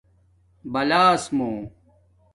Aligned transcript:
بالاس 0.71 1.23
مُو 1.37 1.49